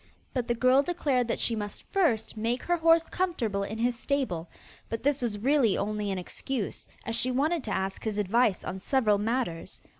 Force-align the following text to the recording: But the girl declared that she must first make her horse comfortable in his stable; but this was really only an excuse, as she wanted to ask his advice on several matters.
But 0.33 0.47
the 0.47 0.55
girl 0.55 0.81
declared 0.81 1.27
that 1.27 1.37
she 1.37 1.55
must 1.55 1.83
first 1.93 2.35
make 2.35 2.63
her 2.63 2.77
horse 2.77 3.07
comfortable 3.07 3.61
in 3.61 3.77
his 3.77 3.95
stable; 3.95 4.49
but 4.89 5.03
this 5.03 5.21
was 5.21 5.37
really 5.37 5.77
only 5.77 6.09
an 6.09 6.17
excuse, 6.17 6.87
as 7.05 7.15
she 7.15 7.29
wanted 7.29 7.63
to 7.65 7.71
ask 7.71 8.03
his 8.03 8.17
advice 8.17 8.63
on 8.63 8.79
several 8.79 9.19
matters. 9.19 9.79